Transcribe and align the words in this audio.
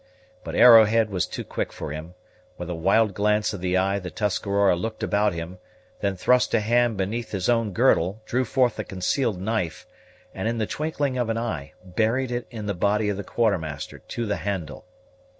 But 0.43 0.55
Arrowhead 0.55 1.11
was 1.11 1.27
too 1.27 1.43
quick 1.43 1.71
for 1.71 1.91
him; 1.91 2.15
with 2.57 2.71
a 2.71 2.73
wild 2.73 3.13
glance 3.13 3.53
of 3.53 3.61
the 3.61 3.77
eye 3.77 3.99
the 3.99 4.09
Tuscarora 4.09 4.75
looked 4.75 5.03
about 5.03 5.33
him; 5.33 5.59
then 5.99 6.15
thrust 6.15 6.55
a 6.55 6.59
hand 6.59 6.97
beneath 6.97 7.29
his 7.33 7.47
own 7.47 7.71
girdle, 7.71 8.19
drew 8.25 8.43
forth 8.43 8.79
a 8.79 8.83
concealed 8.83 9.39
knife, 9.39 9.85
and, 10.33 10.47
in 10.47 10.57
the 10.57 10.65
twinkling 10.65 11.19
of 11.19 11.29
an 11.29 11.37
eye, 11.37 11.73
buried 11.85 12.31
it 12.31 12.47
in 12.49 12.65
the 12.65 12.73
body 12.73 13.09
of 13.09 13.17
the 13.17 13.23
Quartermaster 13.23 13.99
to 13.99 14.25
the 14.25 14.37
handle. 14.37 14.85